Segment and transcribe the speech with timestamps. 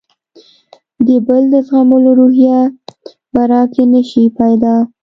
[1.07, 2.59] د بل د زغملو روحیه
[3.33, 4.75] به راکې نه شي پیدا.